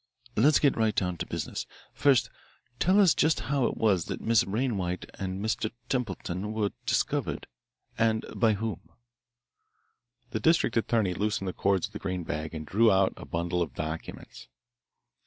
[0.35, 1.67] Let's get right down to business.
[1.93, 2.31] First
[2.79, 5.69] tell us just how it was that Miss Wainwright and Mr.
[5.89, 7.45] Templeton were discovered
[7.99, 8.89] and by whom."
[10.31, 13.61] The district attorney loosened the cords of the green bag and drew out a bundle
[13.61, 14.47] of documents.